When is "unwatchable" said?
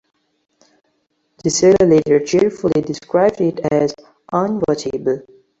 4.33-5.27